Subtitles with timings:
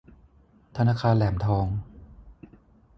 [0.77, 1.67] ธนาคารแหลมทอง